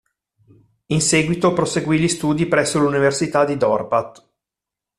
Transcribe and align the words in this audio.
In 0.87 0.99
seguito 0.99 1.53
proseguì 1.53 1.99
gli 1.99 2.07
studi 2.07 2.47
presso 2.47 2.79
l'Università 2.79 3.45
di 3.45 3.55
Dorpat. 3.55 4.29